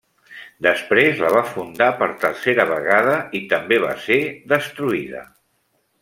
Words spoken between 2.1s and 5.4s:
tercera vegada i també va ser destruïda.